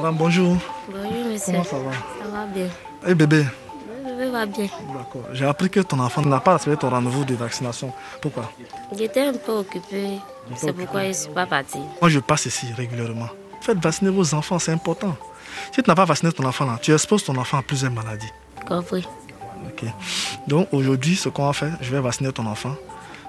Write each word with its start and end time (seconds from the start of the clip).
Madame, 0.00 0.16
bonjour. 0.16 0.56
Bonjour, 0.90 1.24
monsieur. 1.30 1.52
Comment 1.52 1.64
ça 1.64 1.76
va? 1.78 1.92
Ça 1.92 2.28
va 2.30 2.46
bien. 2.46 2.66
Eh 3.06 3.14
bébé, 3.14 3.44
Le 4.06 4.10
bébé 4.16 4.30
va 4.30 4.46
bien. 4.46 4.64
d'accord. 4.94 5.22
J'ai 5.32 5.44
appris 5.44 5.68
que 5.68 5.80
ton 5.80 5.98
enfant 6.00 6.22
n'a 6.22 6.40
pas 6.40 6.54
respecté 6.54 6.78
ton 6.80 6.88
rendez-vous 6.90 7.24
de 7.24 7.34
vaccination. 7.34 7.92
Pourquoi? 8.22 8.50
J'étais 8.96 9.20
un 9.26 9.34
peu 9.34 9.52
occupée. 9.52 10.18
C'est 10.56 10.72
pourquoi 10.72 11.02
je 11.02 11.08
ne 11.08 11.12
suis 11.12 11.30
pas 11.30 11.44
partie. 11.46 11.80
Moi, 12.00 12.08
je 12.08 12.18
passe 12.18 12.46
ici 12.46 12.66
régulièrement. 12.74 13.28
Faites 13.60 13.78
vacciner 13.78 14.10
vos 14.10 14.34
enfants, 14.34 14.58
c'est 14.58 14.72
important. 14.72 15.14
Si 15.72 15.82
tu 15.82 15.90
n'as 15.90 15.94
pas 15.94 16.06
vacciné 16.06 16.32
ton 16.32 16.44
enfant 16.44 16.64
là, 16.64 16.78
tu 16.80 16.92
exposes 16.94 17.24
ton 17.24 17.36
enfant 17.36 17.58
à 17.58 17.62
plusieurs 17.62 17.92
maladies. 17.92 18.30
Compris. 18.66 19.06
Ok. 19.66 19.84
Donc 20.46 20.68
aujourd'hui, 20.72 21.14
ce 21.16 21.28
qu'on 21.28 21.46
va 21.46 21.52
faire, 21.52 21.76
je 21.82 21.90
vais 21.90 22.00
vacciner 22.00 22.32
ton 22.32 22.46
enfant. 22.46 22.74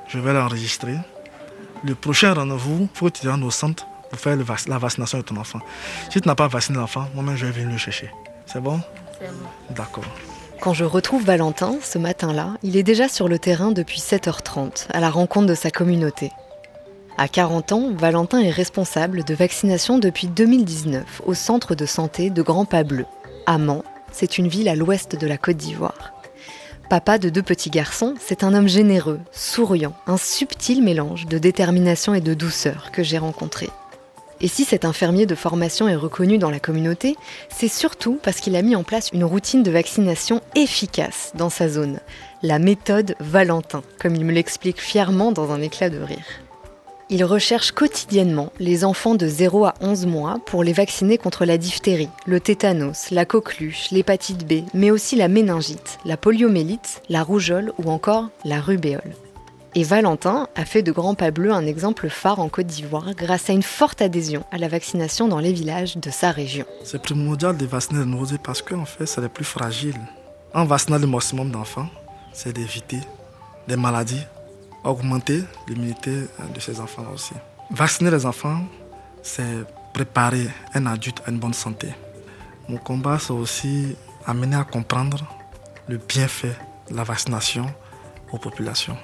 Je 0.08 0.20
vais 0.20 0.32
l'enregistrer. 0.34 0.96
Le 1.84 1.96
prochain 1.96 2.34
rendez-vous, 2.34 2.88
il 2.94 2.98
faut 2.98 3.08
que 3.08 3.14
tu 3.18 3.22
te 3.24 3.28
rendes 3.28 3.44
au 3.44 3.52
centre 3.52 3.86
pour 4.12 4.20
faire 4.20 4.36
le 4.36 4.44
vac- 4.44 4.68
la 4.68 4.78
vaccination 4.78 5.18
de 5.18 5.24
ton 5.24 5.38
enfant. 5.38 5.60
Si 6.12 6.22
tu 6.22 6.28
n'as 6.28 6.36
pas 6.36 6.48
vacciné 6.48 6.78
l'enfant, 6.78 7.08
moi-même, 7.16 7.36
je 7.36 7.46
vais 7.48 7.52
venir 7.52 7.72
le 7.72 7.78
chercher. 7.78 8.12
C'est 8.46 8.62
bon? 8.62 8.80
C'est 9.20 9.28
bon. 9.28 9.48
D'accord. 9.72 10.04
Quand 10.62 10.74
je 10.74 10.84
retrouve 10.86 11.24
Valentin, 11.26 11.76
ce 11.82 11.98
matin-là, 11.98 12.54
il 12.62 12.78
est 12.78 12.84
déjà 12.84 13.08
sur 13.08 13.28
le 13.28 13.40
terrain 13.40 13.72
depuis 13.72 14.00
7h30, 14.00 14.88
à 14.94 15.00
la 15.00 15.10
rencontre 15.10 15.48
de 15.48 15.56
sa 15.56 15.72
communauté. 15.72 16.30
À 17.18 17.28
40 17.28 17.72
ans, 17.72 17.90
Valentin 17.96 18.40
est 18.40 18.52
responsable 18.52 19.24
de 19.24 19.34
vaccination 19.34 19.98
depuis 19.98 20.28
2019 20.28 21.22
au 21.26 21.34
centre 21.34 21.74
de 21.76 21.86
santé 21.86 22.30
de 22.30 22.42
Grand 22.42 22.66
Pas 22.66 22.84
Bleu. 22.84 23.06
à 23.48 23.58
Mans, 23.58 23.84
c'est 24.12 24.38
une 24.38 24.48
ville 24.48 24.70
à 24.70 24.76
l'ouest 24.76 25.16
de 25.16 25.26
la 25.28 25.38
Côte 25.38 25.58
d'Ivoire. 25.58 26.14
Papa 26.90 27.18
de 27.18 27.30
deux 27.30 27.42
petits 27.42 27.70
garçons, 27.70 28.16
c'est 28.20 28.44
un 28.44 28.54
homme 28.54 28.68
généreux, 28.68 29.20
souriant, 29.32 29.94
un 30.08 30.18
subtil 30.18 30.84
mélange 30.84 31.26
de 31.26 31.38
détermination 31.38 32.14
et 32.14 32.22
de 32.22 32.34
douceur 32.34 32.92
que 32.92 33.02
j'ai 33.02 33.18
rencontré. 33.18 33.70
Et 34.42 34.48
si 34.48 34.66
cet 34.66 34.86
infirmier 34.86 35.28
de 35.28 35.36
formation 35.36 35.88
est 35.88 35.96
reconnu 35.96 36.40
dans 36.40 36.50
la 36.50 36.60
communauté, 36.60 37.16
c'est 37.50 37.68
surtout 37.68 38.20
parce 38.24 38.40
qu'il 38.40 38.56
a 38.56 38.64
mis 38.64 38.76
en 38.76 38.84
place 38.84 39.10
une 39.14 39.24
routine 39.24 39.62
de 39.62 39.70
vaccination 39.70 40.42
efficace 40.56 41.32
dans 41.36 41.52
sa 41.52 41.70
zone, 41.70 42.00
la 42.42 42.58
méthode 42.58 43.16
Valentin, 43.20 43.84
comme 44.00 44.16
il 44.16 44.26
me 44.26 44.32
l'explique 44.32 44.82
fièrement 44.82 45.32
dans 45.32 45.52
un 45.52 45.62
éclat 45.62 45.92
de 45.92 46.00
rire. 46.00 46.26
Il 47.12 47.24
recherche 47.26 47.72
quotidiennement 47.72 48.52
les 48.58 48.84
enfants 48.84 49.16
de 49.16 49.28
0 49.28 49.66
à 49.66 49.74
11 49.82 50.06
mois 50.08 50.40
pour 50.46 50.64
les 50.64 50.74
vacciner 50.74 51.18
contre 51.18 51.46
la 51.46 51.58
diphtérie, 51.58 52.10
le 52.26 52.40
tétanos, 52.40 53.12
la 53.12 53.26
coqueluche, 53.26 53.92
l'hépatite 53.92 54.48
B, 54.48 54.64
mais 54.74 54.92
aussi 54.92 55.18
la 55.18 55.28
méningite, 55.28 56.00
la 56.06 56.18
poliomélite, 56.18 57.04
la 57.10 57.22
rougeole 57.22 57.74
ou 57.78 57.92
encore 57.92 58.30
la 58.46 58.62
rubéole. 58.62 59.14
Et 59.74 59.84
Valentin 59.84 60.50
a 60.56 60.66
fait 60.66 60.84
de 60.84 60.92
Grand 60.92 61.16
Pas 61.16 61.32
Bleu 61.32 61.54
un 61.54 61.66
exemple 61.66 62.10
phare 62.10 62.42
en 62.42 62.50
Côte 62.50 62.68
d'Ivoire 62.68 63.14
grâce 63.16 63.50
à 63.50 63.54
une 63.54 63.64
forte 63.64 64.02
adhésion 64.02 64.44
à 64.52 64.58
la 64.58 64.68
vaccination 64.68 65.30
dans 65.30 65.40
les 65.40 65.54
villages 65.54 65.96
de 65.96 66.10
sa 66.10 66.32
région. 66.32 66.66
C'est 66.84 67.02
primordial 67.02 67.56
de 67.56 67.66
vacciner 67.66 68.00
les 68.00 68.06
nouveaux 68.06 68.38
parce 68.44 68.62
qu'en 68.62 68.84
fait, 68.84 69.06
c'est 69.06 69.22
les 69.22 69.30
plus 69.30 69.46
fragiles. 69.46 70.00
En 70.54 70.66
vaccinant 70.66 71.00
le 71.00 71.08
maximum 71.08 71.52
d'enfants, 71.52 71.88
c'est 72.34 72.52
d'éviter 72.52 73.00
des 73.70 73.78
maladies, 73.78 74.24
augmenter 74.84 75.42
l'immunité 75.70 76.12
de 76.54 76.60
ces 76.60 76.82
enfants 76.82 77.06
aussi. 77.14 77.34
Vacciner 77.70 78.12
les 78.12 78.26
enfants, 78.26 78.64
c'est 79.24 79.64
préparer 79.94 80.50
un 80.74 80.86
adulte 80.86 81.22
à 81.26 81.32
une 81.32 81.40
bonne 81.40 81.54
santé. 81.54 81.88
Mon 82.68 82.78
combat, 82.78 83.20
c'est 83.20 83.32
aussi 83.32 83.96
amener 84.26 84.58
à 84.58 84.66
comprendre 84.66 85.26
le 85.88 85.98
bienfait 85.98 86.58
de 86.90 86.96
la 86.98 87.04
vaccination 87.04 87.68
aux 88.34 88.38
populations. 88.38 88.98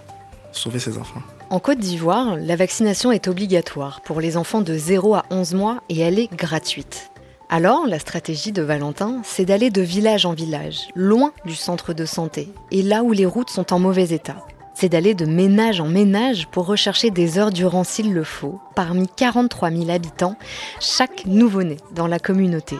Sauver 0.51 0.79
ces 0.79 0.97
enfants. 0.97 1.21
En 1.49 1.59
Côte 1.59 1.79
d'Ivoire, 1.79 2.35
la 2.37 2.55
vaccination 2.55 3.11
est 3.11 3.27
obligatoire 3.27 4.01
pour 4.01 4.19
les 4.19 4.37
enfants 4.37 4.61
de 4.61 4.77
0 4.77 5.15
à 5.15 5.25
11 5.29 5.53
mois 5.53 5.83
et 5.89 5.99
elle 5.99 6.19
est 6.19 6.33
gratuite. 6.33 7.11
Alors, 7.49 7.87
la 7.87 7.99
stratégie 7.99 8.51
de 8.51 8.61
Valentin, 8.61 9.21
c'est 9.23 9.45
d'aller 9.45 9.69
de 9.69 9.81
village 9.81 10.25
en 10.25 10.33
village, 10.33 10.89
loin 10.95 11.31
du 11.45 11.55
centre 11.55 11.93
de 11.93 12.05
santé, 12.05 12.49
et 12.71 12.81
là 12.81 13.03
où 13.03 13.13
les 13.13 13.25
routes 13.25 13.49
sont 13.49 13.71
en 13.71 13.79
mauvais 13.79 14.09
état. 14.09 14.45
C'est 14.73 14.89
d'aller 14.89 15.13
de 15.13 15.25
ménage 15.25 15.79
en 15.79 15.87
ménage 15.87 16.47
pour 16.47 16.65
rechercher 16.65 17.09
des 17.09 17.39
heures 17.39 17.51
durant 17.51 17.85
s'il 17.85 18.13
le 18.13 18.25
faut, 18.25 18.59
parmi 18.75 19.07
43 19.07 19.71
000 19.71 19.89
habitants, 19.89 20.35
chaque 20.81 21.25
nouveau-né 21.25 21.77
dans 21.95 22.07
la 22.07 22.19
communauté. 22.19 22.75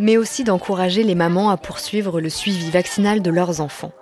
Mais 0.00 0.16
aussi 0.16 0.42
d'encourager 0.42 1.04
les 1.04 1.14
mamans 1.14 1.50
à 1.50 1.56
poursuivre 1.56 2.20
le 2.20 2.28
suivi 2.28 2.70
vaccinal 2.70 3.22
de 3.22 3.30
leurs 3.30 3.60
enfants. 3.60 3.92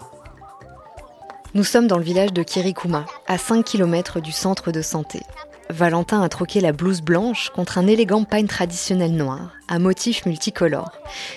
Nous 1.53 1.65
sommes 1.65 1.88
dans 1.88 1.99
le 1.99 2.05
village 2.05 2.33
de 2.33 2.44
Kirikuma, 2.44 3.06
à 3.27 3.37
5 3.37 3.65
km 3.65 4.21
du 4.21 4.31
centre 4.31 4.71
de 4.71 4.83
santé. 4.83 5.21
Valentin 5.69 6.22
a 6.22 6.28
troqué 6.28 6.61
la 6.61 6.71
blouse 6.71 7.00
blanche 7.00 7.50
contre 7.50 7.78
un 7.78 7.88
élégant 7.88 8.22
pagne 8.22 8.47
traditionnel 8.47 9.16
noir, 9.16 9.50
à 9.66 9.81
motifs 9.81 10.27
multicolores. 10.27 10.93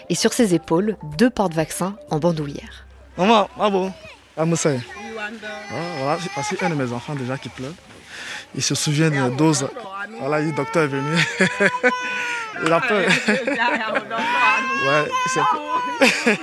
Et 0.10 0.16
sur 0.16 0.32
ses 0.32 0.54
épaules, 0.54 0.98
deux 1.18 1.32
porte-vaccins 1.32 1.96
en 2.12 2.20
bandoulière. 2.20 2.86
Maman, 3.18 3.50
bravo. 3.58 3.90
Ah, 4.38 4.46
Moussa. 4.46 4.70
Ah, 5.20 5.30
voilà, 5.98 6.20
voici 6.36 6.58
un 6.62 6.70
de 6.70 6.76
mes 6.76 6.92
enfants 6.92 7.16
déjà 7.16 7.38
qui 7.40 7.50
pleure. 7.50 7.74
Il 8.54 8.62
se 8.62 8.76
souvient 8.76 9.10
de 9.10 9.16
la 9.16 9.30
dose. 9.30 9.68
Voilà, 10.20 10.42
le 10.42 10.52
docteur 10.52 10.84
est 10.84 10.88
venu. 10.88 11.18
Il 12.66 12.72
a 12.72 12.80
peur. 12.82 13.00
ouais, 14.88 15.12
c'est... 15.26 16.40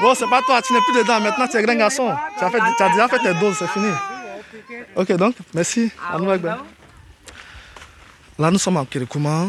bon, 0.00 0.14
c'est 0.14 0.28
pas 0.28 0.42
toi, 0.42 0.60
tu 0.62 0.72
n'es 0.72 0.80
plus 0.80 1.02
dedans. 1.02 1.20
Maintenant, 1.20 1.46
tu 1.46 1.56
es 1.56 1.62
grand 1.62 1.74
garçon. 1.74 2.10
Tu 2.38 2.44
as, 2.44 2.50
fait, 2.50 2.58
tu 2.76 2.82
as 2.82 2.88
déjà 2.90 3.08
fait 3.08 3.18
tes 3.18 3.34
doses, 3.34 3.56
c'est 3.58 3.68
fini. 3.68 3.90
Ok, 4.96 5.12
donc, 5.12 5.36
merci. 5.54 5.90
À 6.12 6.18
nous, 6.18 6.30
Agba. 6.30 6.58
Là, 8.38 8.50
nous 8.50 8.58
sommes 8.58 8.78
à 8.78 8.84
Kirikuma, 8.84 9.48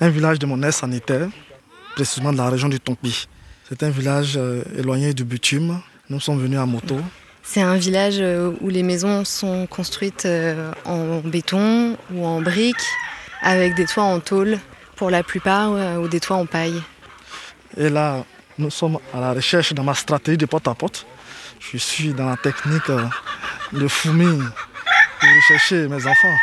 un 0.00 0.08
village 0.08 0.38
de 0.38 0.46
mon 0.46 0.62
aire 0.62 0.72
sanitaire, 0.72 1.28
précisément 1.94 2.32
de 2.32 2.38
la 2.38 2.48
région 2.48 2.68
du 2.68 2.80
Tompi. 2.80 3.28
C'est 3.68 3.82
un 3.82 3.90
village 3.90 4.34
euh, 4.36 4.62
éloigné 4.76 5.12
du 5.14 5.22
bitume. 5.22 5.80
Nous 6.08 6.18
sommes 6.18 6.40
venus 6.40 6.58
à 6.58 6.66
moto. 6.66 6.98
C'est 7.42 7.62
un 7.62 7.76
village 7.76 8.16
euh, 8.18 8.52
où 8.60 8.68
les 8.68 8.82
maisons 8.82 9.24
sont 9.24 9.66
construites 9.66 10.24
euh, 10.26 10.72
en 10.84 11.18
béton 11.18 11.96
ou 12.12 12.26
en 12.26 12.40
briques, 12.40 12.76
avec 13.42 13.74
des 13.74 13.84
toits 13.84 14.04
en 14.04 14.18
tôle 14.18 14.58
pour 14.96 15.10
la 15.10 15.22
plupart, 15.22 15.70
ou 16.00 16.08
des 16.08 16.20
toits 16.20 16.36
en 16.36 16.46
paille. 16.46 16.82
Et 17.76 17.88
là, 17.88 18.24
nous 18.60 18.70
sommes 18.70 18.98
à 19.14 19.20
la 19.20 19.32
recherche 19.32 19.72
de 19.72 19.80
ma 19.80 19.94
stratégie 19.94 20.36
de 20.36 20.46
porte-à-porte. 20.46 21.06
Je 21.60 21.78
suis 21.78 22.12
dans 22.12 22.28
la 22.28 22.36
technique 22.36 22.88
euh, 22.90 23.04
de 23.72 23.88
fourmi 23.88 24.26
pour 24.26 25.28
rechercher 25.36 25.88
mes 25.88 26.06
enfants. 26.06 26.36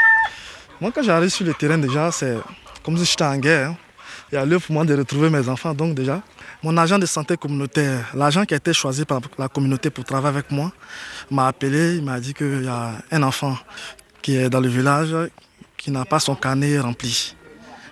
Moi, 0.81 0.91
quand 0.93 1.03
j'arrive 1.03 1.29
sur 1.29 1.45
le 1.45 1.53
terrain, 1.53 1.77
déjà, 1.77 2.11
c'est 2.11 2.37
comme 2.83 2.97
si 2.97 3.05
j'étais 3.05 3.23
en 3.23 3.37
guerre. 3.37 3.69
hein. 3.71 3.77
Il 4.31 4.35
y 4.35 4.37
a 4.37 4.45
lieu 4.45 4.59
pour 4.59 4.73
moi 4.73 4.83
de 4.83 4.93
retrouver 4.95 5.29
mes 5.29 5.47
enfants. 5.47 5.73
Donc, 5.73 5.95
déjà, 5.95 6.21
mon 6.61 6.75
agent 6.77 6.99
de 6.99 7.05
santé 7.05 7.37
communautaire, 7.37 8.05
l'agent 8.13 8.45
qui 8.45 8.53
a 8.53 8.57
été 8.57 8.73
choisi 8.73 9.05
par 9.05 9.21
la 9.37 9.47
communauté 9.47 9.89
pour 9.89 10.03
travailler 10.03 10.35
avec 10.37 10.51
moi, 10.51 10.71
m'a 11.31 11.47
appelé. 11.47 11.95
Il 11.97 12.03
m'a 12.03 12.19
dit 12.19 12.33
qu'il 12.33 12.63
y 12.63 12.67
a 12.67 12.93
un 13.11 13.23
enfant 13.23 13.57
qui 14.21 14.35
est 14.35 14.49
dans 14.49 14.59
le 14.59 14.67
village 14.67 15.15
qui 15.77 15.91
n'a 15.91 16.03
pas 16.03 16.19
son 16.19 16.35
carnet 16.35 16.79
rempli. 16.79 17.35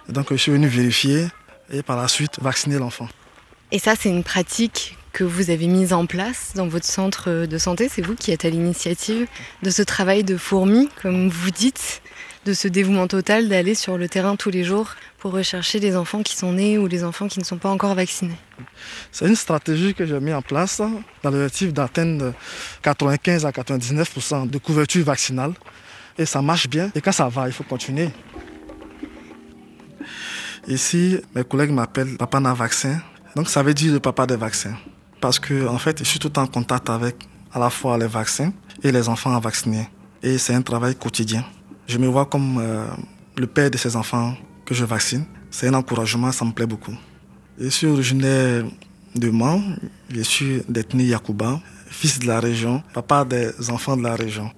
Donc, 0.09 0.27
je 0.31 0.35
suis 0.35 0.51
venu 0.51 0.67
vérifier 0.67 1.27
et 1.71 1.81
par 1.83 1.97
la 1.97 2.07
suite 2.07 2.39
vacciner 2.41 2.77
l'enfant. 2.79 3.07
Et 3.75 3.79
ça, 3.79 3.93
c'est 3.99 4.07
une 4.07 4.23
pratique 4.23 4.97
que 5.11 5.25
vous 5.25 5.49
avez 5.49 5.67
mise 5.67 5.91
en 5.91 6.05
place 6.05 6.53
dans 6.55 6.65
votre 6.65 6.85
centre 6.85 7.45
de 7.45 7.57
santé. 7.57 7.89
C'est 7.91 8.01
vous 8.01 8.15
qui 8.15 8.31
êtes 8.31 8.45
à 8.45 8.49
l'initiative 8.49 9.27
de 9.63 9.69
ce 9.69 9.81
travail 9.81 10.23
de 10.23 10.37
fourmi, 10.37 10.87
comme 11.01 11.27
vous 11.27 11.51
dites, 11.51 12.01
de 12.45 12.53
ce 12.53 12.69
dévouement 12.69 13.07
total 13.07 13.49
d'aller 13.49 13.75
sur 13.75 13.97
le 13.97 14.07
terrain 14.07 14.37
tous 14.37 14.49
les 14.49 14.63
jours 14.63 14.91
pour 15.17 15.33
rechercher 15.33 15.81
les 15.81 15.97
enfants 15.97 16.23
qui 16.23 16.37
sont 16.37 16.53
nés 16.53 16.77
ou 16.77 16.87
les 16.87 17.03
enfants 17.03 17.27
qui 17.27 17.37
ne 17.39 17.43
sont 17.43 17.57
pas 17.57 17.69
encore 17.69 17.95
vaccinés. 17.95 18.37
C'est 19.11 19.27
une 19.27 19.35
stratégie 19.35 19.93
que 19.93 20.05
j'ai 20.05 20.21
mis 20.21 20.31
en 20.31 20.41
place 20.41 20.81
dans 21.21 21.29
l'objectif 21.29 21.73
d'atteindre 21.73 22.33
95 22.81 23.45
à 23.45 23.51
99% 23.51 24.49
de 24.49 24.57
couverture 24.57 25.03
vaccinale. 25.03 25.51
Et 26.17 26.25
ça 26.25 26.41
marche 26.41 26.69
bien. 26.69 26.91
Et 26.95 27.01
quand 27.01 27.11
ça 27.11 27.27
va, 27.27 27.47
il 27.47 27.53
faut 27.53 27.65
continuer. 27.65 28.07
Ici, 30.65 31.19
mes 31.35 31.43
collègues 31.43 31.71
m'appellent 31.71 32.15
Papa 32.15 32.39
n'a 32.39 32.53
vaccin. 32.53 33.01
Donc 33.35 33.49
ça 33.49 33.61
veut 33.63 33.73
dire 33.73 33.93
le 33.93 33.99
papa 33.99 34.25
des 34.25 34.37
vaccins. 34.37 34.75
Parce 35.19 35.39
que 35.39 35.67
en 35.67 35.77
fait, 35.77 35.99
je 35.99 36.03
suis 36.03 36.19
tout 36.19 36.37
en 36.39 36.47
contact 36.47 36.89
avec 36.89 37.15
à 37.51 37.59
la 37.59 37.69
fois 37.69 37.97
les 37.97 38.07
vaccins 38.07 38.51
et 38.83 38.91
les 38.91 39.09
enfants 39.09 39.35
à 39.35 39.39
vacciner. 39.39 39.89
Et 40.23 40.37
c'est 40.37 40.53
un 40.53 40.61
travail 40.61 40.95
quotidien. 40.95 41.43
Je 41.87 41.97
me 41.97 42.07
vois 42.07 42.25
comme 42.25 42.57
euh, 42.59 42.85
le 43.37 43.47
père 43.47 43.69
de 43.69 43.77
ces 43.77 43.95
enfants 43.95 44.35
que 44.65 44.73
je 44.73 44.85
vaccine. 44.85 45.25
C'est 45.51 45.67
un 45.67 45.73
encouragement, 45.73 46.31
ça 46.31 46.45
me 46.45 46.51
plaît 46.51 46.65
beaucoup. 46.65 46.95
Je 47.59 47.69
suis 47.69 47.87
originaire 47.87 48.65
de 49.15 49.29
Mans, 49.29 49.61
je 50.09 50.21
suis 50.21 50.61
d'ethnie 50.67 51.05
Yakuba, 51.05 51.61
fils 51.87 52.19
de 52.19 52.27
la 52.27 52.39
région, 52.39 52.83
papa 52.93 53.23
des 53.23 53.69
enfants 53.69 53.95
de 53.95 54.03
la 54.03 54.15
région. 54.15 54.51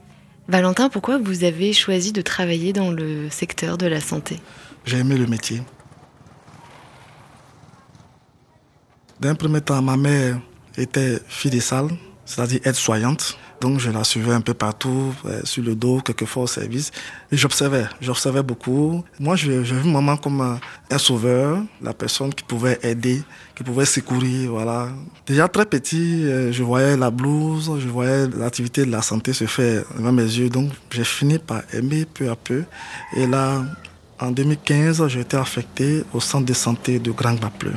Valentin, 0.47 0.89
pourquoi 0.89 1.17
vous 1.17 1.43
avez 1.43 1.73
choisi 1.73 2.11
de 2.13 2.21
travailler 2.21 2.73
dans 2.73 2.89
le 2.89 3.29
secteur 3.29 3.77
de 3.77 3.85
la 3.85 3.99
santé? 3.99 4.39
J'ai 4.85 4.97
aimé 4.97 5.17
le 5.17 5.27
métier. 5.27 5.61
D'un 9.19 9.33
premier 9.33 9.61
temps, 9.61 9.81
ma 9.81 9.97
mère 9.97 10.39
était 10.77 11.19
fille 11.27 11.59
c'est-à-dire 11.59 12.59
aide-soignante. 12.65 13.37
Donc 13.59 13.79
je 13.79 13.89
la 13.89 14.03
suivais 14.03 14.33
un 14.33 14.41
peu 14.41 14.53
partout, 14.53 15.15
euh, 15.25 15.41
sur 15.43 15.63
le 15.63 15.73
dos, 15.73 16.01
quelquefois 16.01 16.43
au 16.43 16.47
service. 16.47 16.91
Et 17.31 17.37
j'observais, 17.37 17.85
j'observais 17.99 18.43
beaucoup. 18.43 19.03
Moi, 19.19 19.35
je 19.35 19.51
vu 19.51 19.89
maman 19.89 20.17
comme 20.17 20.59
un, 20.91 20.97
sauveur, 20.99 21.63
la 21.81 21.93
personne 21.93 22.31
qui 22.31 22.43
pouvait 22.43 22.77
aider, 22.83 23.23
qui 23.55 23.63
pouvait 23.63 23.85
secourir, 23.85 24.51
voilà. 24.51 24.89
Déjà 25.25 25.47
très 25.47 25.65
petit, 25.65 26.25
euh, 26.25 26.51
je 26.51 26.61
voyais 26.61 26.95
la 26.95 27.09
blouse, 27.09 27.71
je 27.79 27.87
voyais 27.87 28.27
l'activité 28.27 28.85
de 28.85 28.91
la 28.91 29.01
santé 29.01 29.33
se 29.33 29.45
faire 29.45 29.85
devant 29.97 30.11
mes 30.11 30.21
yeux. 30.21 30.49
Donc 30.49 30.69
j'ai 30.91 31.03
fini 31.03 31.39
par 31.39 31.63
aimer 31.73 32.05
peu 32.05 32.29
à 32.29 32.35
peu. 32.35 32.63
Et 33.15 33.25
là, 33.25 33.63
en 34.19 34.29
2015, 34.29 35.07
j'ai 35.07 35.21
été 35.21 35.37
affecté 35.37 36.03
au 36.13 36.19
centre 36.19 36.45
de 36.45 36.53
santé 36.53 36.99
de 36.99 37.09
Grand 37.09 37.33
Bapleu. 37.33 37.73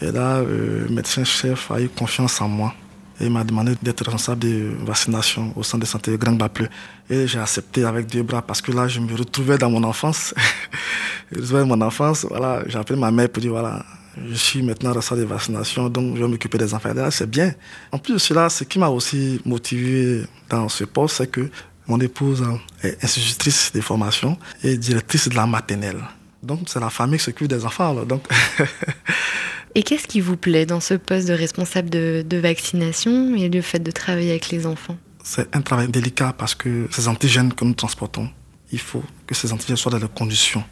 Et 0.00 0.10
là, 0.10 0.42
le 0.42 0.86
médecin-chef 0.88 1.70
a 1.70 1.80
eu 1.80 1.88
confiance 1.88 2.40
en 2.40 2.48
moi 2.48 2.74
et 3.20 3.28
m'a 3.28 3.44
demandé 3.44 3.74
d'être 3.82 4.04
responsable 4.04 4.40
de 4.40 4.72
vaccination 4.84 5.52
au 5.56 5.62
centre 5.62 5.82
de 5.82 5.86
santé 5.86 6.16
Grand 6.16 6.32
Bapleu. 6.32 6.68
Et 7.08 7.26
j'ai 7.26 7.38
accepté 7.38 7.84
avec 7.84 8.06
deux 8.06 8.22
bras 8.22 8.40
parce 8.40 8.62
que 8.62 8.72
là, 8.72 8.88
je 8.88 9.00
me 9.00 9.14
retrouvais 9.14 9.58
dans 9.58 9.70
mon 9.70 9.84
enfance. 9.84 10.34
je 11.32 11.38
retrouvais 11.40 11.64
mon 11.64 11.80
enfance, 11.82 12.26
voilà, 12.28 12.62
j'ai 12.66 12.78
appelé 12.78 12.98
ma 12.98 13.10
mère 13.10 13.28
pour 13.28 13.42
dire, 13.42 13.52
voilà, 13.52 13.84
je 14.26 14.34
suis 14.34 14.62
maintenant 14.62 14.92
responsable 14.92 15.20
de 15.22 15.26
vaccination, 15.26 15.88
donc 15.88 16.16
je 16.16 16.22
vais 16.22 16.28
m'occuper 16.28 16.56
des 16.56 16.72
enfants. 16.72 16.94
là, 16.94 17.10
c'est 17.10 17.28
bien. 17.28 17.52
En 17.92 17.98
plus 17.98 18.14
de 18.14 18.18
cela, 18.18 18.48
ce 18.48 18.64
qui 18.64 18.78
m'a 18.78 18.88
aussi 18.88 19.40
motivé 19.44 20.24
dans 20.48 20.68
ce 20.68 20.84
poste, 20.84 21.16
c'est 21.16 21.30
que 21.30 21.50
mon 21.86 22.00
épouse 22.00 22.42
est 22.82 23.02
institutrice 23.04 23.72
de 23.74 23.80
formation 23.80 24.38
et 24.62 24.76
directrice 24.78 25.28
de 25.28 25.34
la 25.34 25.46
maternelle. 25.46 26.00
Donc, 26.42 26.60
c'est 26.68 26.80
la 26.80 26.88
famille 26.88 27.18
qui 27.18 27.24
s'occupe 27.24 27.48
des 27.48 27.64
enfants. 27.66 27.94
Donc 28.04 28.22
Et 29.74 29.82
qu'est-ce 29.82 30.08
qui 30.08 30.20
vous 30.20 30.36
plaît 30.36 30.66
dans 30.66 30.80
ce 30.80 30.94
poste 30.94 31.28
de 31.28 31.32
responsable 31.32 31.90
de, 31.90 32.36
vaccination 32.36 33.34
et 33.36 33.48
le 33.48 33.60
fait 33.60 33.78
de 33.78 33.90
travailler 33.90 34.30
avec 34.30 34.50
les 34.50 34.66
enfants? 34.66 34.96
C'est 35.22 35.54
un 35.54 35.60
travail 35.60 35.88
délicat 35.88 36.34
parce 36.36 36.54
que 36.54 36.88
ces 36.90 37.06
antigènes 37.06 37.52
que 37.52 37.64
nous 37.64 37.74
transportons, 37.74 38.28
il 38.72 38.80
faut 38.80 39.04
que 39.26 39.34
ces 39.34 39.52
antigènes 39.52 39.76
soient 39.76 39.92
dans 39.92 39.98
les 39.98 40.08
conditions, 40.08 40.64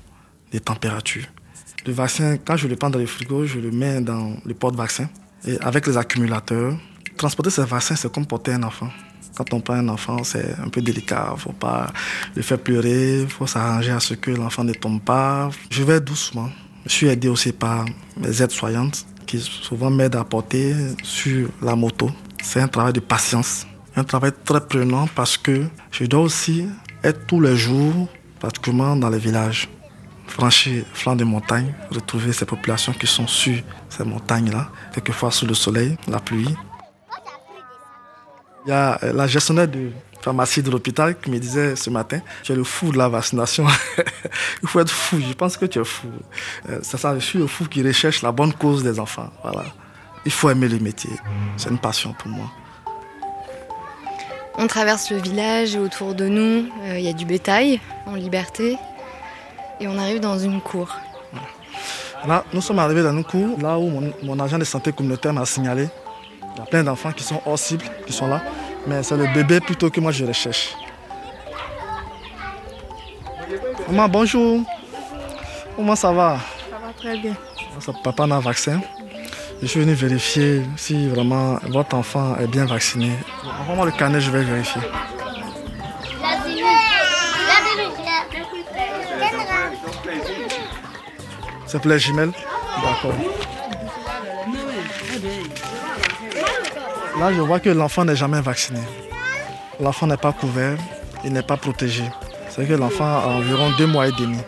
des 0.51 0.61
températures. 0.61 1.27
Le 1.87 1.93
vaccin, 1.93 2.37
quand 2.39 2.57
je 2.57 2.67
le 2.67 2.75
prends 2.75 2.91
dans 2.91 2.99
le 2.99 3.07
frigo, 3.07 3.47
je 3.47 3.61
le 3.61 3.71
mets 3.71 4.01
dans 4.01 4.37
le 4.45 4.55
porte-vaccin 4.55 5.09
et 5.47 5.59
avec 5.61 5.87
les 5.87 5.97
accumulateurs. 5.97 6.77
Transporter 7.17 7.51
ces 7.51 7.65
vaccins, 7.65 7.95
c'est 7.95 8.11
comme 8.11 8.27
porter 8.27 8.53
un 8.53 8.63
enfant. 8.65 8.91
Quand 9.37 9.53
on 9.55 9.61
prend 9.61 9.75
un 9.75 9.89
enfant, 9.89 10.25
c'est 10.25 10.57
un 10.59 10.69
peu 10.69 10.83
délicat. 10.83 11.29
Il 11.31 11.35
ne 11.35 11.39
faut 11.39 11.53
pas 11.53 11.93
le 12.35 12.43
faire 12.43 12.59
pleurer, 12.59 13.21
il 13.21 13.29
faut 13.29 13.47
s'arranger 13.47 13.93
à 13.93 14.01
ce 14.01 14.15
que 14.15 14.33
l'enfant 14.33 14.65
ne 14.65 14.73
tombe 14.73 15.01
pas. 15.01 15.51
Je 15.71 15.85
vais 15.85 16.01
doucement. 16.01 16.51
Je 16.87 16.93
suis 16.93 17.07
aidé 17.09 17.29
aussi 17.29 17.53
par 17.53 17.85
mes 18.17 18.43
aides-soignantes 18.43 19.07
qui 19.27 19.39
souvent 19.41 19.91
m'aident 19.91 20.17
à 20.17 20.25
porter 20.25 20.75
sur 21.03 21.51
la 21.63 21.77
moto. 21.77 22.11
C'est 22.43 22.61
un 22.61 22.69
travail 22.69 22.95
de 22.95 23.01
patience, 23.01 23.67
un 23.95 24.05
travail 24.05 24.33
très 24.45 24.61
prenant 24.67 25.07
parce 25.15 25.37
que 25.37 25.67
je 25.91 26.05
dois 26.07 26.21
aussi 26.21 26.67
être 27.05 27.27
tous 27.27 27.41
les 27.41 27.57
jours, 27.57 28.09
particulièrement 28.41 28.97
dans 28.97 29.11
les 29.11 29.19
villages, 29.19 29.69
franchir 30.27 30.85
flanc 30.95 31.17
de 31.17 31.25
montagne, 31.25 31.75
retrouver 31.91 32.33
ces 32.33 32.47
populations 32.47 32.93
qui 32.93 33.07
sont 33.07 33.27
sur 33.27 33.57
ces 33.89 34.05
montagnes-là, 34.05 34.71
quelquefois 34.93 35.31
sous 35.31 35.47
le 35.47 35.55
soleil, 35.55 35.97
la 36.07 36.21
pluie. 36.21 36.55
Il 38.67 38.71
y 38.71 38.73
a 38.73 38.99
la 39.13 39.27
gestionnaire 39.27 39.69
de 39.69 39.91
pharmacie 40.21 40.63
de 40.63 40.71
l'hôpital 40.71 41.19
qui 41.19 41.31
me 41.31 41.39
disait 41.39 41.77
ce 41.77 41.91
matin, 41.91 42.21
tu 42.43 42.53
es 42.53 42.57
le 42.57 42.65
fou 42.65 42.93
de 42.93 42.99
la 42.99 43.09
vaccination. 43.09 43.67
Il 44.63 44.69
faut 44.69 44.81
être 44.81 44.91
fou, 44.91 45.19
je 45.21 45.33
pense 45.33 45.57
que 45.57 45.67
tu 45.67 45.81
es 45.81 45.85
fou. 45.85 46.09
Euh, 46.69 46.79
c'est 46.83 46.99
ça, 46.99 47.15
je 47.19 47.25
suis 47.25 47.39
le 47.39 47.47
fou 47.47 47.67
qui 47.67 47.83
recherche 47.83 48.23
la 48.23 48.33
bonne 48.33 48.53
cause 48.53 48.83
des 48.83 48.99
enfants. 48.99 49.31
Voilà. 49.43 49.65
Il 50.25 50.33
faut 50.33 50.51
aimer 50.51 50.69
le 50.69 50.79
métier. 50.79 51.11
C'est 51.57 51.71
une 51.71 51.79
passion 51.79 52.15
pour 52.19 52.29
moi. 52.29 52.51
On 54.57 54.67
traverse 54.67 55.11
le 55.11 55.19
village 55.19 55.77
et 55.77 55.79
autour 55.79 56.15
de 56.15 56.27
nous, 56.27 56.69
euh, 56.83 56.99
il 56.99 57.05
y 57.05 57.09
a 57.09 57.13
du 57.13 57.25
bétail 57.25 57.81
en 58.07 58.15
liberté. 58.15 58.77
Et 59.81 59.87
on 59.87 59.97
arrive 59.97 60.19
dans 60.19 60.39
une 60.39 60.61
cour. 60.61 60.97
Là, 62.27 62.45
nous 62.53 62.61
sommes 62.61 62.81
arrivés 62.81 63.05
dans 63.05 63.17
une 63.17 63.23
cour, 63.23 63.57
là 63.61 63.79
où 63.79 63.89
mon, 63.89 64.13
mon 64.25 64.41
agent 64.41 64.59
de 64.59 64.65
santé 64.65 64.93
communautaire 64.93 65.33
m'a 65.33 65.47
signalé. 65.47 65.89
Il 66.57 66.59
y 66.59 66.63
a 66.63 66.67
plein 66.67 66.83
d'enfants 66.83 67.13
qui 67.13 67.23
sont 67.23 67.41
hors 67.47 67.59
cible, 67.59 67.85
qui 68.05 68.13
sont 68.13 68.27
là. 68.27 68.43
Mais 68.87 69.03
c'est 69.03 69.17
le 69.17 69.27
bébé 69.35 69.61
plutôt 69.61 69.91
que 69.91 70.01
moi 70.01 70.13
je 70.13 70.25
recherche. 70.25 70.75
Maman, 73.89 74.09
bonjour. 74.09 74.61
Comment 75.77 75.97
ça 75.97 76.13
va? 76.13 76.39
Ça 76.71 76.77
va 76.77 76.93
très 76.93 77.17
bien. 77.19 77.35
Papa 78.03 78.25
a 78.25 78.27
un 78.27 78.41
vaccin? 78.41 78.81
Je 79.61 79.67
suis 79.67 79.81
venu 79.81 79.93
vérifier 79.93 80.63
si 80.77 81.09
vraiment 81.09 81.59
votre 81.69 81.97
enfant 81.97 82.37
est 82.37 82.47
bien 82.47 82.65
vacciné. 82.65 83.13
Envoie-moi 83.61 83.87
le 83.87 83.93
carnet, 83.93 84.21
je 84.21 84.31
vais 84.31 84.43
vérifier. 84.43 84.83
C'est 91.67 91.81
pour 91.81 91.91
les 91.91 91.99
jumelles? 91.99 92.33
D'accord. 92.83 93.15
Là, 97.19 97.33
je 97.33 97.41
vois 97.41 97.59
que 97.59 97.71
l'enfant 97.71 98.05
n'est 98.05 98.15
jamais 98.15 98.41
vacciné. 98.41 98.81
L'enfant 99.81 100.07
n'est 100.07 100.17
pas 100.17 100.33
couvert, 100.33 100.79
il 101.25 101.33
n'est 101.33 101.43
pas 101.43 101.57
protégé. 101.57 102.05
C'est 102.49 102.65
que 102.65 102.75
l'enfant 102.75 103.05
a 103.07 103.27
environ 103.27 103.71
deux 103.77 103.87
mois 103.87 104.07
et 104.07 104.13
demi. 104.13 104.39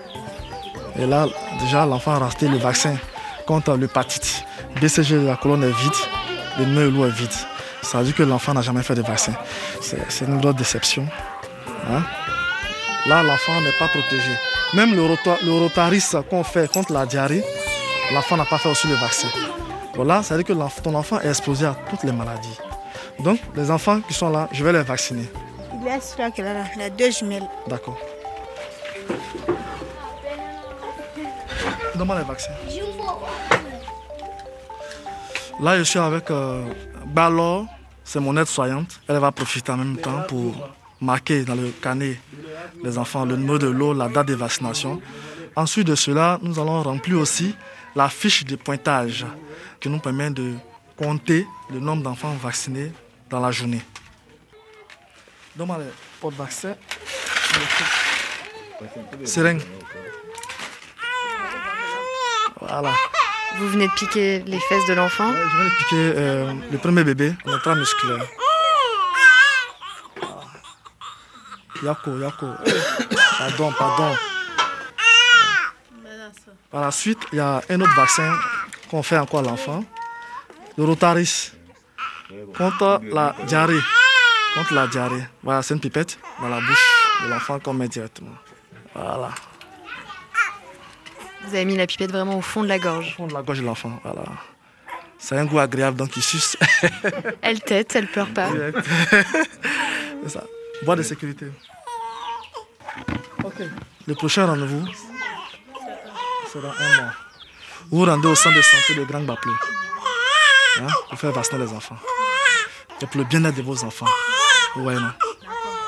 Et 0.97 1.05
là, 1.05 1.27
déjà, 1.61 1.85
l'enfant 1.85 2.13
a 2.13 2.19
racheté 2.21 2.47
le 2.47 2.59
vaccin 2.59 2.95
contre 3.45 3.75
l'hépatite. 3.75 4.45
BCG 4.81 5.17
de 5.17 5.27
la 5.27 5.37
colonne 5.37 5.65
est 5.65 5.83
vide, 5.83 6.01
le 6.61 6.65
nœud 6.67 7.07
est 7.09 7.11
vide. 7.11 7.33
Ça 7.83 7.99
veut 7.99 8.05
dire 8.05 8.15
que 8.15 8.23
l'enfant 8.23 8.55
n'a 8.55 8.63
jamais 8.63 8.85
fait 8.85 8.95
de 8.95 9.03
vaccin. 9.03 9.33
C'est 9.81 10.27
une 10.27 10.41
grosse 10.41 10.55
déception. 10.55 11.07
Hein. 11.91 12.03
Là, 13.09 13.25
l'enfant 13.25 13.61
n'est 13.63 13.77
pas 13.81 13.89
protégé. 13.89 14.31
Même 14.75 14.95
le, 14.95 15.03
rotaris 15.03 16.05
qu'on 16.29 16.45
fait 16.45 16.71
contre 16.71 16.93
la 16.93 17.05
diarrhée, 17.05 17.43
l'enfant 18.13 18.37
n'a 18.37 18.45
pas 18.45 18.59
fait 18.59 18.69
aussi 18.69 18.87
le 18.87 18.95
vaccin. 18.95 19.29
Voilà, 20.03 20.23
ça 20.23 20.35
veut 20.35 20.43
dire 20.43 20.57
que 20.57 20.81
ton 20.81 20.95
enfant 20.95 21.21
est 21.21 21.29
exposé 21.29 21.67
à 21.67 21.77
toutes 21.91 22.05
les 22.05 22.13
maladies. 22.13 22.57
Donc, 23.19 23.39
les 23.55 23.71
enfants 23.71 24.01
qui 24.01 24.15
sont 24.15 24.31
là, 24.31 24.49
je 24.51 24.65
vais 24.65 24.73
les 24.73 24.83
vacciner. 24.83 25.29
Il 25.79 25.87
a 25.87 26.01
celui 26.01 26.33
qui 26.33 26.41
est 26.41 26.45
là, 26.45 26.65
les 26.79 26.89
deux 26.89 27.11
jumelles. 27.11 27.47
D'accord. 27.67 27.99
Donne-moi 31.95 32.19
les 32.19 32.25
vaccins. 32.25 32.53
Là, 35.61 35.77
je 35.77 35.83
suis 35.83 35.99
avec 35.99 36.31
euh, 36.31 36.65
Balor, 37.05 37.67
c'est 38.03 38.21
mon 38.21 38.35
aide-soignante. 38.39 39.03
Elle 39.07 39.19
va 39.19 39.31
profiter 39.33 39.71
en 39.71 39.77
même 39.77 39.99
temps 39.99 40.23
pour 40.29 40.55
marquer 40.99 41.45
dans 41.45 41.57
le 41.57 41.75
carnet 41.83 42.19
des 42.83 42.97
enfants 42.97 43.27
le 43.27 43.37
numéro 43.37 43.59
de 43.59 43.69
l'eau, 43.69 43.93
la 43.93 44.09
date 44.09 44.29
de 44.29 44.35
vaccination. 44.35 44.99
Ensuite 45.57 45.89
de 45.89 45.95
cela, 45.95 46.39
nous 46.41 46.59
allons 46.59 46.83
remplir 46.83 47.19
aussi 47.19 47.55
la 47.95 48.09
fiche 48.09 48.45
de 48.45 48.57
pointage 48.57 49.27
qui 49.81 49.89
nous 49.89 49.99
permet 49.99 50.31
de 50.31 50.55
compter 50.97 51.47
le 51.71 51.81
nombre 51.81 52.03
d'enfants 52.03 52.35
vaccinés 52.35 52.93
dans 53.29 53.41
la 53.41 53.51
journée. 53.51 53.83
Donne-moi 55.57 55.79
les 55.79 55.85
porte-vaccins. 56.21 56.77
Seringue. 59.25 59.63
Voilà. 62.61 62.93
Vous 63.59 63.69
venez 63.69 63.89
de 63.89 63.93
piquer 63.93 64.41
les 64.47 64.61
fesses 64.61 64.87
de 64.89 64.95
l'enfant 64.95 65.33
Je 65.33 65.57
viens 65.57 65.65
de 65.65 65.77
piquer 65.79 66.13
euh, 66.17 66.53
le 66.71 66.79
premier 66.79 67.05
bébé, 67.05 67.35
musculaire. 67.77 68.25
Yako, 71.83 72.19
Yako. 72.19 72.47
Pardon, 73.39 73.73
pardon. 73.79 74.17
Par 76.71 76.83
la 76.83 76.93
suite, 76.93 77.19
il 77.33 77.39
y 77.39 77.41
a 77.41 77.61
un 77.69 77.81
autre 77.81 77.95
vaccin 77.97 78.33
qu'on 78.91 79.03
fait 79.03 79.19
encore 79.19 79.41
à 79.41 79.43
l'enfant. 79.43 79.85
Le 80.79 80.85
Rotaris. 80.85 81.53
Contre 82.57 83.01
la 83.11 83.35
diarrhée. 83.45 83.81
Contre 84.55 84.75
la 84.75 84.87
diarrhée. 84.87 85.25
Voilà, 85.43 85.63
c'est 85.63 85.75
une 85.75 85.81
pipette 85.81 86.19
dans 86.41 86.49
la 86.49 86.61
bouche 86.61 86.87
de 87.25 87.29
l'enfant 87.29 87.59
qu'on 87.59 87.75
met 87.75 87.89
directement. 87.89 88.37
Voilà. 88.95 89.31
Vous 91.43 91.55
avez 91.55 91.65
mis 91.65 91.77
la 91.77 91.89
pipette 91.89 92.13
vraiment 92.13 92.39
au 92.39 92.41
fond 92.41 92.63
de 92.63 92.69
la 92.69 92.79
gorge. 92.79 93.09
Au 93.15 93.17
fond 93.17 93.27
de 93.27 93.35
la 93.35 93.43
gorge 93.43 93.59
de 93.59 93.65
l'enfant, 93.65 93.99
voilà. 94.05 94.23
C'est 95.19 95.37
un 95.37 95.47
goût 95.47 95.59
agréable, 95.59 95.97
donc 95.97 96.17
il 96.17 96.23
suce. 96.23 96.57
elle 97.43 97.61
tête, 97.61 97.97
elle 97.97 98.07
pleure 98.07 98.29
pas. 98.29 98.49
c'est 100.23 100.29
ça. 100.29 100.45
Bois 100.85 100.95
de 100.95 101.03
sécurité. 101.03 101.47
Ok. 103.43 103.61
Le 104.07 104.15
prochain 104.15 104.47
rendez-vous 104.47 104.87
un 106.59 107.03
mois. 107.03 107.13
Vous 107.91 108.05
rendez 108.05 108.29
au 108.29 108.35
centre 108.35 108.57
de 108.57 108.63
santé 108.63 108.95
de 108.95 109.05
Grand 109.05 109.21
Baplé 109.21 109.53
hein, 110.81 110.87
pour 111.09 111.19
faire 111.19 111.33
vacciner 111.33 111.65
les 111.65 111.73
enfants. 111.73 111.97
Et 113.01 113.07
pour 113.07 113.19
le 113.19 113.25
bien-être 113.25 113.57
de 113.57 113.63
vos 113.63 113.83
enfants. 113.85 114.07
Vous 114.75 114.83
voyez, 114.83 114.99
non? 115.01 115.11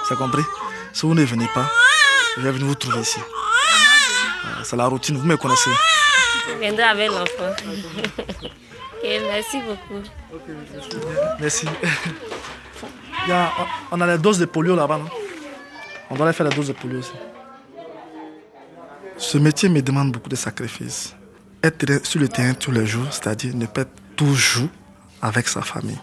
C'est 0.09 0.17
compris? 0.17 0.43
Si 0.93 1.07
vous 1.07 1.15
ne 1.15 1.25
venez 1.25 1.49
pas, 1.55 1.71
je 2.37 2.43
vais 2.43 2.53
venir 2.53 2.67
vous 2.67 2.75
trouver 2.75 3.01
ici. 3.01 3.21
C'est 4.65 4.77
la 4.77 4.87
routine, 4.87 5.17
vous 5.17 5.27
me 5.27 5.37
connaissez. 5.37 5.71
Je 6.49 6.55
viendrai 6.59 6.83
avec 6.85 7.11
l'enfant. 7.11 7.55
merci 9.03 9.59
beaucoup. 9.61 10.03
merci. 11.41 11.67
on 13.91 14.01
a 14.01 14.07
les 14.07 14.19
doses 14.19 14.39
de 14.39 14.47
polio 14.47 14.77
là-bas. 14.77 15.01
On 16.11 16.15
doit 16.15 16.27
aller 16.27 16.35
faire 16.37 16.47
la 16.49 16.55
dose 16.55 16.69
de 16.69 16.73
polio 16.73 16.99
aussi. 16.99 17.13
Ce 19.23 19.39
métier 19.39 19.69
me 19.69 19.81
demande 19.81 20.11
beaucoup 20.11 20.29
de 20.29 20.35
sacrifices. 20.35 21.15
Être 21.63 22.05
sur 22.05 22.21
le 22.21 22.29
terrain 22.29 22.55
tous 22.55 22.73
les 22.73 22.85
jours, 22.85 23.07
c'est-à-dire 23.13 23.55
ne 23.55 23.67
pas 23.67 23.83
être 23.83 23.95
toujours 24.17 24.69
avec 25.23 25.47
sa 25.47 25.63
famille. 25.63 25.99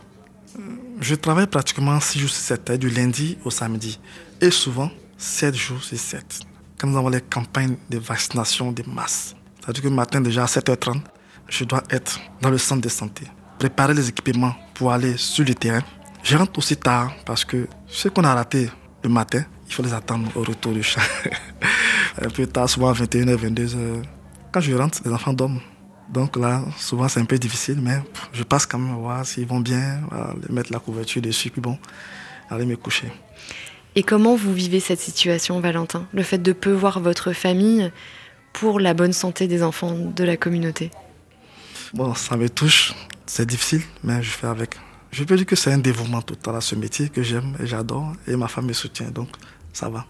Je 1.02 1.16
travaille 1.16 1.46
pratiquement 1.46 2.00
6 2.00 2.20
jours 2.20 2.30
sur 2.30 2.58
7, 2.58 2.72
du 2.80 2.90
lundi 2.90 3.38
au 3.44 3.52
samedi. 3.52 4.00
Et 4.40 4.50
souvent, 4.50 4.90
7 5.18 5.54
jours 5.54 5.84
sur 5.84 6.00
7. 6.00 6.40
Quand 6.80 6.88
nous 6.88 6.98
avons 6.98 7.10
les 7.10 7.20
campagnes 7.20 7.76
de 7.90 7.98
vaccination 7.98 8.72
de 8.72 8.84
masse. 8.88 9.36
C'est-à-dire 9.60 9.84
que 9.84 9.90
le 9.90 9.96
matin, 9.96 10.22
déjà 10.22 10.44
à 10.44 10.48
7h30, 10.48 11.02
je 11.50 11.66
dois 11.66 11.84
être 11.90 12.22
dans 12.42 12.50
le 12.50 12.58
centre 12.58 12.82
de 12.82 12.90
santé. 12.90 13.26
Préparer 13.60 13.94
les 13.94 14.08
équipements 14.08 14.56
pour 14.74 14.94
aller 14.94 15.18
sur 15.18 15.44
le 15.44 15.54
terrain. 15.54 15.84
Je 16.24 16.38
rentre 16.38 16.58
aussi 16.58 16.78
tard 16.78 17.12
parce 17.26 17.44
que 17.44 17.68
ce 17.86 18.08
qu'on 18.08 18.24
a 18.24 18.34
raté 18.34 18.70
le 19.04 19.10
matin, 19.10 19.44
il 19.68 19.74
faut 19.74 19.84
les 19.84 19.94
attendre 19.94 20.32
au 20.36 20.44
retour 20.44 20.72
du 20.72 20.84
champ. 20.84 21.02
un 22.22 22.30
peu 22.30 22.46
tard, 22.48 22.70
souvent 22.70 22.90
à 22.90 22.94
21h, 22.94 23.36
22h. 23.36 24.04
Quand 24.52 24.62
je 24.62 24.74
rentre, 24.74 25.00
les 25.06 25.12
enfants 25.12 25.34
dorment. 25.34 25.62
Donc 26.12 26.38
là, 26.38 26.64
souvent 26.78 27.08
c'est 27.08 27.20
un 27.20 27.26
peu 27.26 27.38
difficile, 27.38 27.80
mais 27.82 28.02
je 28.34 28.44
passe 28.44 28.66
quand 28.66 28.80
même 28.80 28.94
à 28.94 28.98
voir 28.98 29.26
s'ils 29.26 29.46
vont 29.46 29.60
bien, 29.60 30.02
mettre 30.50 30.74
la 30.74 30.80
couverture 30.80 31.22
dessus, 31.22 31.52
puis 31.52 31.62
bon, 31.62 31.78
aller 32.50 32.66
me 32.66 32.76
coucher. 32.76 33.12
Et 33.96 34.02
comment 34.02 34.36
vous 34.36 34.54
vivez 34.54 34.80
cette 34.80 35.00
situation, 35.00 35.60
Valentin? 35.60 36.08
Le 36.12 36.24
fait 36.24 36.40
de 36.40 36.52
peu 36.52 36.72
voir 36.72 37.00
votre 37.00 37.32
famille 37.34 37.92
pour 38.54 38.80
la 38.80 38.96
bonne 38.96 39.14
santé 39.14 39.48
des 39.48 39.62
enfants 39.62 39.96
de 39.96 40.24
la 40.24 40.36
communauté? 40.36 40.90
Bon, 41.94 42.16
ça 42.16 42.38
me 42.38 42.50
touche, 42.50 42.96
c'est 43.28 43.46
difficile, 43.46 43.82
mais 44.04 44.24
je 44.24 44.32
fais 44.32 44.48
avec. 44.48 44.78
Je 45.12 45.24
peux 45.24 45.36
dire 45.36 45.46
que 45.46 45.56
c'est 45.56 45.72
un 45.72 45.78
dévouement 45.78 46.24
total 46.24 46.56
à 46.56 46.62
ce 46.62 46.74
métier 46.74 47.10
que 47.10 47.22
j'aime 47.22 47.56
et 47.62 47.68
j'adore, 47.68 48.14
et 48.28 48.36
ma 48.36 48.48
femme 48.48 48.66
me 48.66 48.74
soutient, 48.74 49.12
donc 49.12 49.30
ça 49.74 49.90
va. 49.90 50.08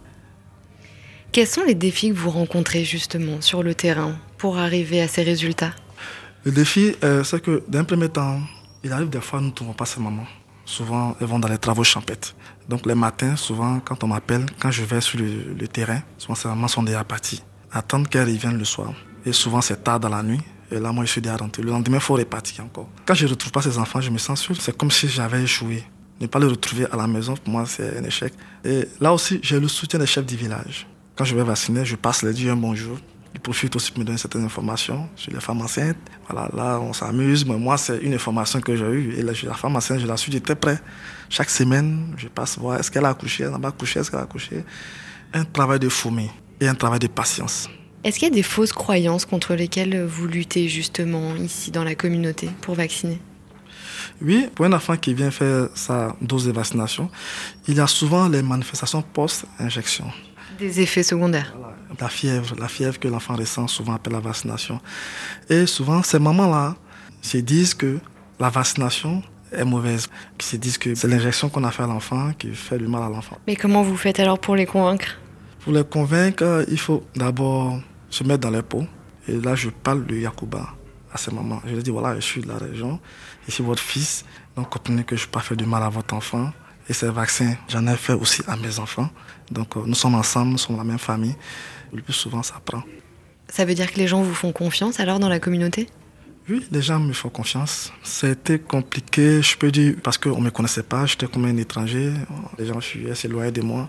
Quels 1.31 1.45
sont 1.45 1.63
les 1.63 1.75
défis 1.75 2.09
que 2.09 2.15
vous 2.15 2.31
rencontrez 2.31 2.83
justement 2.83 3.39
sur 3.39 3.61
le 3.61 3.75
terrain 3.75 4.15
pour 4.39 4.57
arriver 4.57 4.99
à 4.99 5.07
ces 5.07 5.21
résultats? 5.21 5.73
Le 6.43 6.51
défi, 6.51 6.95
euh, 7.03 7.23
c'est 7.23 7.39
que 7.39 7.63
d'un 7.67 7.83
premier 7.83 8.09
temps, 8.09 8.39
il 8.83 8.91
arrive 8.91 9.09
des 9.09 9.21
fois, 9.21 9.39
nous 9.39 9.47
ne 9.47 9.51
trouvons 9.51 9.73
pas 9.73 9.85
ces 9.85 9.99
mamans. 9.99 10.25
Souvent, 10.65 11.15
elles 11.21 11.27
vont 11.27 11.37
dans 11.37 11.47
les 11.47 11.59
travaux 11.59 11.83
champêtres. 11.83 12.35
Donc 12.67 12.87
les 12.87 12.95
matins, 12.95 13.35
souvent, 13.35 13.79
quand 13.79 14.03
on 14.03 14.07
m'appelle, 14.07 14.47
quand 14.59 14.71
je 14.71 14.83
vais 14.83 15.01
sur 15.01 15.19
le, 15.19 15.67
terrain, 15.67 16.01
souvent 16.17 16.33
ces 16.33 16.47
mamans 16.47 16.67
sont 16.67 16.81
déjà 16.81 17.03
parties. 17.03 17.43
Attendre 17.71 18.09
qu'elles 18.09 18.27
reviennent 18.27 18.57
le 18.57 18.65
soir. 18.65 18.93
Et 19.23 19.31
souvent, 19.31 19.61
c'est 19.61 19.83
tard 19.83 19.99
dans 19.99 20.09
la 20.09 20.23
nuit. 20.23 20.41
Et 20.71 20.79
là, 20.79 20.91
moi, 20.91 21.05
je 21.05 21.11
suis 21.11 21.21
déjà 21.21 21.37
rentré. 21.37 21.61
Le 21.61 21.69
lendemain, 21.69 21.97
il 21.97 22.01
faut 22.01 22.15
repartir 22.15 22.63
encore. 22.63 22.89
Quand 23.05 23.13
je 23.13 23.27
ne 23.27 23.29
retrouve 23.29 23.51
pas 23.51 23.61
ces 23.61 23.77
enfants, 23.77 24.01
je 24.01 24.09
me 24.09 24.17
sens 24.17 24.41
sûr. 24.41 24.59
C'est 24.59 24.75
comme 24.75 24.89
si 24.89 25.07
j'avais 25.07 25.43
échoué. 25.43 25.83
Ne 26.21 26.25
pas 26.25 26.39
les 26.39 26.47
retrouver 26.47 26.87
à 26.91 26.95
la 26.95 27.05
maison, 27.05 27.35
pour 27.35 27.53
moi, 27.53 27.65
c'est 27.67 27.99
un 27.99 28.03
échec. 28.03 28.33
Et 28.65 28.87
là 28.99 29.13
aussi, 29.13 29.39
j'ai 29.43 29.59
le 29.59 29.67
soutien 29.67 29.99
des 29.99 30.07
chefs 30.07 30.25
du 30.25 30.35
village. 30.35 30.87
Quand 31.19 31.25
je 31.25 31.35
vais 31.35 31.43
vacciner, 31.43 31.83
je 31.83 31.97
passe 31.97 32.23
les 32.23 32.31
dire 32.31 32.53
un 32.53 32.55
bonjour. 32.55 32.97
Ils 33.33 33.41
profitent 33.41 33.75
aussi 33.75 33.91
pour 33.91 33.99
me 33.99 34.05
donner 34.05 34.17
certaines 34.17 34.45
informations 34.45 35.09
sur 35.17 35.33
les 35.33 35.41
femmes 35.41 35.61
enceintes. 35.61 35.97
Voilà, 36.29 36.49
là, 36.55 36.79
on 36.79 36.93
s'amuse. 36.93 37.45
Mais 37.45 37.57
moi, 37.57 37.77
c'est 37.77 37.97
une 37.97 38.13
information 38.13 38.61
que 38.61 38.73
j'ai 38.73 38.85
eue. 38.85 39.15
Et 39.17 39.21
la 39.21 39.33
femme 39.53 39.75
enceinte, 39.75 39.99
je 39.99 40.07
la 40.07 40.15
suis 40.15 40.31
de 40.31 40.39
très 40.39 40.55
près. 40.55 40.79
Chaque 41.27 41.49
semaine, 41.49 42.15
je 42.15 42.29
passe 42.29 42.57
voir 42.57 42.79
est-ce 42.79 42.89
qu'elle 42.89 43.03
a 43.03 43.09
accouché, 43.09 43.43
elle 43.43 43.51
n'a 43.51 43.59
pas 43.59 43.67
accouché, 43.67 43.99
est-ce 43.99 44.09
qu'elle 44.09 44.21
a 44.21 44.23
accouché? 44.23 44.63
Un 45.33 45.43
travail 45.43 45.79
de 45.79 45.89
fourmi 45.89 46.29
et 46.61 46.69
un 46.69 46.75
travail 46.75 46.99
de 46.99 47.07
patience. 47.07 47.67
Est-ce 48.05 48.17
qu'il 48.17 48.29
y 48.29 48.31
a 48.31 48.33
des 48.33 48.41
fausses 48.41 48.71
croyances 48.71 49.25
contre 49.25 49.55
lesquelles 49.55 50.01
vous 50.05 50.25
luttez 50.25 50.69
justement 50.69 51.35
ici 51.35 51.69
dans 51.69 51.83
la 51.83 51.95
communauté 51.95 52.49
pour 52.61 52.75
vacciner? 52.75 53.19
Oui, 54.21 54.47
pour 54.55 54.65
un 54.65 54.71
enfant 54.71 54.95
qui 54.95 55.13
vient 55.13 55.31
faire 55.31 55.67
sa 55.75 56.15
dose 56.21 56.45
de 56.45 56.53
vaccination, 56.53 57.09
il 57.67 57.75
y 57.75 57.79
a 57.81 57.87
souvent 57.87 58.29
les 58.29 58.41
manifestations 58.41 59.01
post-injection. 59.01 60.05
Des 60.59 60.81
effets 60.81 61.03
secondaires. 61.03 61.53
La 61.99 62.09
fièvre, 62.09 62.55
la 62.59 62.67
fièvre 62.67 62.99
que 62.99 63.07
l'enfant 63.07 63.35
ressent 63.35 63.67
souvent 63.67 63.93
après 63.93 64.11
la 64.11 64.19
vaccination. 64.19 64.79
Et 65.49 65.65
souvent, 65.65 66.03
ces 66.03 66.19
mamans-là 66.19 66.75
se 67.21 67.37
disent 67.37 67.73
que 67.73 67.99
la 68.39 68.49
vaccination 68.49 69.23
est 69.51 69.65
mauvaise, 69.65 70.07
qui 70.37 70.47
se 70.47 70.55
disent 70.57 70.77
que 70.77 70.95
c'est 70.95 71.07
l'injection 71.07 71.49
qu'on 71.49 71.63
a 71.63 71.71
fait 71.71 71.83
à 71.83 71.87
l'enfant 71.87 72.31
qui 72.37 72.53
fait 72.53 72.77
du 72.77 72.87
mal 72.87 73.03
à 73.03 73.09
l'enfant. 73.09 73.37
Mais 73.47 73.55
comment 73.55 73.83
vous 73.83 73.97
faites 73.97 74.19
alors 74.19 74.39
pour 74.39 74.55
les 74.55 74.65
convaincre? 74.65 75.17
Pour 75.61 75.73
les 75.73 75.83
convaincre, 75.83 76.65
il 76.69 76.79
faut 76.79 77.03
d'abord 77.15 77.79
se 78.09 78.23
mettre 78.23 78.41
dans 78.41 78.51
les 78.51 78.61
peaux. 78.61 78.85
Et 79.27 79.39
là, 79.39 79.55
je 79.55 79.69
parle 79.69 80.05
de 80.05 80.15
Yakuba 80.15 80.75
à 81.11 81.17
ces 81.17 81.31
mamans. 81.31 81.61
Je 81.65 81.73
leur 81.73 81.83
dis, 81.83 81.91
voilà, 81.91 82.15
je 82.15 82.21
suis 82.21 82.41
de 82.41 82.47
la 82.47 82.57
région, 82.57 82.99
je 83.45 83.51
suis 83.51 83.63
votre 83.63 83.81
fils, 83.81 84.25
donc 84.55 84.69
comprenez 84.69 85.03
que 85.03 85.15
je 85.15 85.25
ne 85.25 85.31
pas 85.31 85.39
faire 85.39 85.57
du 85.57 85.65
mal 85.65 85.83
à 85.83 85.89
votre 85.89 86.13
enfant. 86.13 86.51
Et 86.89 86.93
ces 86.93 87.09
vaccins, 87.09 87.55
j'en 87.67 87.85
ai 87.87 87.95
fait 87.95 88.13
aussi 88.13 88.41
à 88.47 88.57
mes 88.57 88.79
enfants. 88.79 89.09
Donc 89.51 89.77
euh, 89.77 89.81
nous 89.85 89.95
sommes 89.95 90.15
ensemble, 90.15 90.51
nous 90.53 90.57
sommes 90.57 90.77
la 90.77 90.83
même 90.83 90.99
famille. 90.99 91.35
Le 91.93 92.01
plus 92.01 92.13
souvent, 92.13 92.43
ça 92.43 92.55
prend. 92.63 92.83
Ça 93.47 93.63
veut 93.63 93.75
dire 93.75 93.91
que 93.91 93.97
les 93.97 94.07
gens 94.07 94.21
vous 94.21 94.33
font 94.33 94.51
confiance 94.51 94.99
alors 94.99 95.19
dans 95.19 95.29
la 95.29 95.39
communauté? 95.39 95.87
Oui, 96.49 96.65
les 96.71 96.81
gens 96.81 96.99
me 96.99 97.13
font 97.13 97.29
confiance. 97.29 97.93
C'était 98.03 98.57
compliqué, 98.57 99.41
je 99.41 99.55
peux 99.55 99.71
dire, 99.71 99.95
parce 100.01 100.17
qu'on 100.17 100.39
ne 100.39 100.45
me 100.45 100.49
connaissait 100.49 100.83
pas, 100.83 101.05
j'étais 101.05 101.27
comme 101.27 101.45
un 101.45 101.57
étranger. 101.57 102.11
Les 102.57 102.65
gens 102.65 102.81
fuyaient, 102.81 103.13
s'éloignaient 103.13 103.51
de 103.51 103.61
moi. 103.61 103.87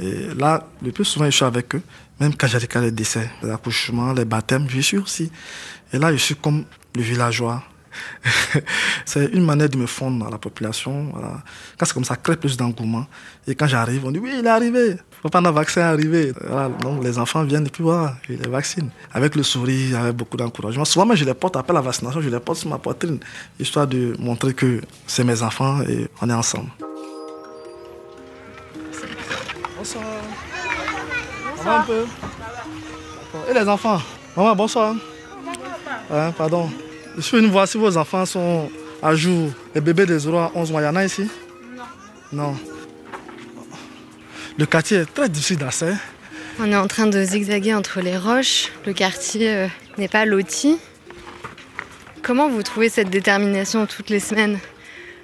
Et 0.00 0.34
là, 0.36 0.68
le 0.82 0.90
plus 0.90 1.04
souvent, 1.04 1.26
je 1.26 1.30
suis 1.30 1.44
avec 1.44 1.74
eux. 1.76 1.82
Même 2.18 2.34
quand 2.34 2.48
j'ai 2.48 2.58
les 2.80 2.90
décès, 2.90 3.30
les 3.42 3.50
accouchements, 3.50 4.12
les 4.12 4.24
baptêmes, 4.24 4.66
je 4.68 4.80
suis 4.80 4.98
aussi. 4.98 5.30
Et 5.92 5.98
là, 5.98 6.10
je 6.10 6.16
suis 6.16 6.34
comme 6.34 6.64
le 6.94 7.02
villageois. 7.02 7.62
c'est 9.04 9.26
une 9.32 9.44
manière 9.44 9.68
de 9.68 9.76
me 9.76 9.86
fondre 9.86 10.24
dans 10.24 10.30
la 10.30 10.38
population. 10.38 11.12
Quand 11.78 11.86
c'est 11.86 11.94
comme 11.94 12.04
ça, 12.04 12.16
crée 12.16 12.36
plus 12.36 12.56
d'engouement. 12.56 13.06
Et 13.46 13.54
quand 13.54 13.66
j'arrive, 13.66 14.04
on 14.04 14.10
dit 14.10 14.18
oui, 14.18 14.32
il 14.38 14.46
est 14.46 14.48
arrivé. 14.48 14.96
Pendant 15.30 15.50
le 15.50 15.54
vaccin 15.54 15.80
est 15.80 15.84
arrivé. 15.84 16.32
Donc 16.80 17.02
les 17.02 17.18
enfants 17.18 17.42
viennent 17.42 17.66
et 17.66 17.70
puis 17.70 17.82
voilà, 17.82 18.16
ils 18.28 18.38
les 18.38 18.48
vaccinent. 18.48 18.90
Avec 19.12 19.34
le 19.34 19.42
sourire, 19.42 20.00
avec 20.00 20.16
beaucoup 20.16 20.36
d'encouragement. 20.36 20.84
Souvent, 20.84 21.14
je 21.14 21.24
les 21.24 21.34
porte 21.34 21.56
après 21.56 21.72
la 21.72 21.80
vaccination, 21.80 22.20
je 22.20 22.28
les 22.28 22.40
porte 22.40 22.58
sur 22.58 22.68
ma 22.68 22.78
poitrine, 22.78 23.18
histoire 23.58 23.86
de 23.86 24.14
montrer 24.18 24.54
que 24.54 24.80
c'est 25.06 25.24
mes 25.24 25.42
enfants 25.42 25.82
et 25.82 26.08
on 26.20 26.30
est 26.30 26.34
ensemble. 26.34 26.70
Bonsoir. 29.76 30.04
Bonsoir. 31.56 31.80
un 31.80 31.82
peu. 31.84 32.04
Et 33.50 33.54
les 33.54 33.68
enfants? 33.68 34.00
Maman, 34.36 34.56
bonsoir. 34.56 34.94
Bonsoir. 35.44 36.32
pardon. 36.34 36.70
Je 37.16 37.22
suis 37.22 37.38
venu 37.38 37.48
voir 37.48 37.66
si 37.66 37.78
vos 37.78 37.96
enfants 37.96 38.26
sont 38.26 38.70
à 39.02 39.14
jour. 39.14 39.50
Les 39.74 39.80
bébés 39.80 40.04
des 40.04 40.18
0 40.18 40.36
à 40.36 40.52
11 40.54 40.70
mois, 40.70 40.82
il 40.82 40.84
y 40.84 40.88
en 40.88 40.96
a 40.96 41.04
ici? 41.04 41.28
Non. 41.74 41.84
Non. 42.32 42.56
Le 44.58 44.66
quartier 44.66 44.98
est 44.98 45.14
très 45.14 45.28
difficile 45.28 45.56
d'accès. 45.56 45.94
On 46.60 46.70
est 46.70 46.76
en 46.76 46.86
train 46.86 47.06
de 47.06 47.22
zigzaguer 47.22 47.74
entre 47.74 48.00
les 48.00 48.18
roches. 48.18 48.70
Le 48.86 48.92
quartier 48.92 49.48
euh, 49.54 49.66
n'est 49.96 50.08
pas 50.08 50.26
loti. 50.26 50.78
Comment 52.22 52.50
vous 52.50 52.62
trouvez 52.62 52.90
cette 52.90 53.08
détermination 53.08 53.86
toutes 53.86 54.10
les 54.10 54.20
semaines 54.20 54.58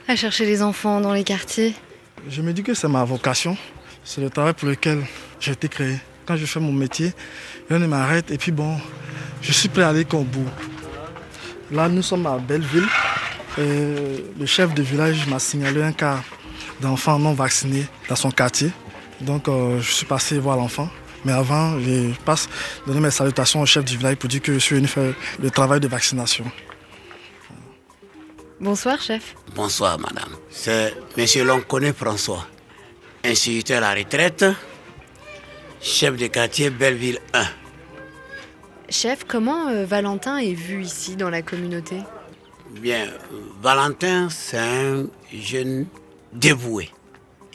à 0.09 0.17
chercher 0.17 0.47
les 0.47 0.63
enfants 0.63 1.01
dans 1.01 1.13
les 1.13 1.25
quartiers? 1.25 1.75
Je 2.29 2.41
me 2.41 2.55
dis 2.55 2.63
que 2.63 2.73
c'est 2.73 2.89
ma 2.89 3.05
vocation. 3.05 3.57
C'est 4.03 4.23
le 4.23 4.31
travail 4.31 4.55
pour 4.55 4.69
lequel 4.69 5.05
j'ai 5.41 5.53
été 5.53 5.69
créé. 5.69 5.97
Quand 6.25 6.37
je 6.37 6.47
fais 6.47 6.61
mon 6.61 6.73
métier, 6.73 7.13
rien 7.69 7.79
ne 7.79 7.87
m'arrête 7.87 8.31
et 8.31 8.39
puis 8.39 8.53
bon, 8.53 8.79
je 9.43 9.53
suis 9.53 9.69
prêt 9.69 9.83
à 9.83 9.89
aller 9.89 10.07
au 10.13 10.23
bout. 10.23 10.49
Là, 11.73 11.89
nous 11.89 12.03
sommes 12.03 12.27
à 12.27 12.37
Belleville. 12.37 12.87
le 13.57 14.47
chef 14.47 14.75
de 14.75 14.83
village 14.83 15.27
m'a 15.27 15.39
signalé 15.39 15.83
un 15.83 15.93
cas 15.93 16.19
d'enfant 16.81 17.19
non 17.19 17.33
vacciné 17.33 17.87
dans 18.11 18.17
son 18.17 18.31
quartier. 18.31 18.71
Donc, 19.23 19.49
euh, 19.49 19.81
je 19.81 19.91
suis 19.91 20.07
passé 20.07 20.39
voir 20.39 20.57
l'enfant. 20.57 20.91
Mais 21.25 21.33
avant, 21.33 21.79
je 21.81 22.13
passe 22.25 22.49
donner 22.87 23.01
mes 23.01 23.11
salutations 23.11 23.63
au 23.63 23.67
chef 23.67 23.85
du 23.85 23.97
village 23.97 24.17
pour 24.17 24.29
dire 24.29 24.43
que 24.43 24.53
je 24.55 24.59
suis 24.59 24.75
venu 24.77 24.87
faire 24.89 25.15
le 25.41 25.51
travail 25.51 25.81
de 25.81 25.89
vaccination. 25.89 26.45
Bonsoir, 28.61 29.01
chef. 29.01 29.35
Bonsoir, 29.55 29.99
madame. 29.99 30.37
C'est 30.51 30.93
M. 31.17 31.47
Lonconé 31.47 31.93
François, 31.93 32.47
instituteur 33.25 33.79
à 33.79 33.95
la 33.95 33.95
retraite, 33.95 34.45
chef 35.81 36.17
de 36.17 36.27
quartier 36.27 36.71
Belleville 36.71 37.19
1. 37.33 37.62
Chef, 38.93 39.25
comment 39.27 39.69
euh, 39.69 39.87
Valentin 39.87 40.37
est 40.37 40.53
vu 40.53 40.83
ici 40.83 41.17
dans 41.17 41.31
la 41.31 41.41
communauté? 41.41 41.97
Bien, 42.79 43.07
Valentin, 43.63 44.29
c'est 44.29 44.59
un 44.59 45.07
jeune 45.33 45.87
dévoué. 46.35 46.91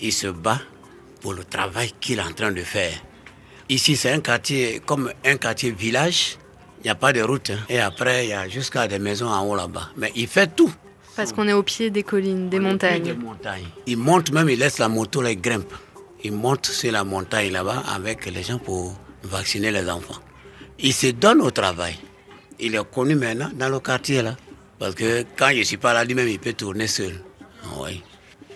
Il 0.02 0.12
se 0.12 0.26
bat 0.26 0.60
pour 1.22 1.36
le 1.36 1.44
travail 1.44 1.92
qu'il 2.00 2.18
est 2.18 2.24
en 2.24 2.32
train 2.32 2.52
de 2.52 2.62
faire. 2.62 2.92
Ici, 3.70 3.96
c'est 3.96 4.12
un 4.12 4.20
quartier 4.20 4.82
comme 4.84 5.12
un 5.24 5.38
quartier 5.38 5.70
village. 5.70 6.40
Il 6.80 6.86
n'y 6.86 6.90
a 6.90 6.96
pas 6.96 7.14
de 7.14 7.22
route. 7.22 7.52
Hein. 7.52 7.60
Et 7.70 7.80
après, 7.80 8.26
il 8.26 8.30
y 8.30 8.34
a 8.34 8.50
jusqu'à 8.50 8.88
des 8.88 8.98
maisons 8.98 9.28
en 9.28 9.46
haut 9.46 9.56
là-bas. 9.56 9.92
Mais 9.96 10.12
il 10.16 10.28
fait 10.28 10.48
tout. 10.56 10.74
Parce 11.16 11.34
qu'on 11.34 11.48
est 11.48 11.54
au 11.54 11.62
pied 11.62 11.92
des 11.92 12.02
collines, 12.02 12.50
des 12.50 12.60
montagnes. 12.60 13.04
Des 13.04 13.14
montagnes. 13.14 13.68
Il 13.86 13.98
monte 13.98 14.32
même, 14.32 14.50
il 14.50 14.58
laisse 14.58 14.80
la 14.80 14.90
moto, 14.90 15.24
il 15.24 15.40
grimpe. 15.40 15.72
Il 16.24 16.32
monte 16.32 16.66
sur 16.66 16.92
la 16.92 17.04
montagne 17.04 17.52
là-bas 17.52 17.84
avec 17.94 18.26
les 18.26 18.42
gens 18.42 18.58
pour 18.58 18.96
vacciner 19.22 19.72
les 19.72 19.88
enfants 19.88 20.20
il 20.80 20.94
se 20.94 21.08
donne 21.08 21.42
au 21.42 21.52
travail. 21.52 21.98
Il 22.60 22.76
est 22.76 22.92
connu 22.92 23.16
maintenant 23.16 23.50
dans 23.54 23.70
le 23.70 23.80
quartier 23.80 24.22
là. 24.22 24.36
Parce 24.80 24.96
que 24.96 25.26
quand 25.36 25.50
je 25.50 25.60
ne 25.60 25.64
suis 25.64 25.78
pas 25.78 25.94
là, 25.94 26.04
lui-même, 26.04 26.28
il 26.28 26.40
peut 26.40 26.54
tourner 26.54 26.88
seul. 26.88 27.24
Oui. 27.80 28.04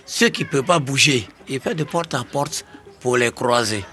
Ceux 0.06 0.30
qui 0.30 0.44
ne 0.44 0.50
peuvent 0.50 0.64
pas 0.64 0.80
bouger, 0.80 1.28
il 1.48 1.60
fait 1.60 1.74
de 1.74 1.84
porte 1.84 2.14
à 2.14 2.24
porte 2.24 2.66
pour 3.00 3.18
les 3.18 3.32
croiser. 3.32 3.84